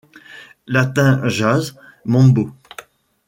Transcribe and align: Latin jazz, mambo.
Latin 0.65 1.27
jazz, 1.27 1.73
mambo. 2.05 2.49